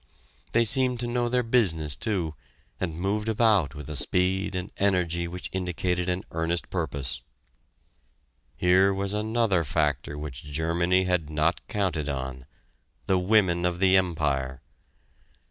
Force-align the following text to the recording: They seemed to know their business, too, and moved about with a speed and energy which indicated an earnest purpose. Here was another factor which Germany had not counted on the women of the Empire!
They 0.53 0.63
seemed 0.63 0.99
to 1.01 1.07
know 1.07 1.29
their 1.29 1.43
business, 1.43 1.95
too, 1.95 2.33
and 2.79 2.99
moved 2.99 3.29
about 3.29 3.75
with 3.75 3.87
a 3.87 3.95
speed 3.95 4.55
and 4.55 4.71
energy 4.77 5.27
which 5.27 5.51
indicated 5.53 6.09
an 6.09 6.23
earnest 6.31 6.71
purpose. 6.71 7.21
Here 8.57 8.91
was 8.95 9.13
another 9.13 9.63
factor 9.63 10.17
which 10.17 10.41
Germany 10.45 11.03
had 11.03 11.29
not 11.29 11.61
counted 11.67 12.09
on 12.09 12.47
the 13.05 13.19
women 13.19 13.63
of 13.63 13.79
the 13.79 13.95
Empire! 13.95 14.63